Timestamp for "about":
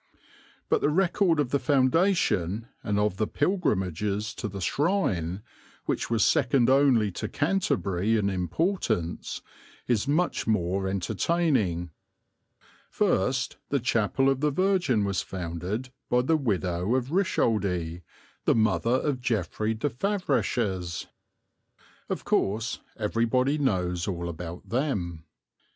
24.29-24.67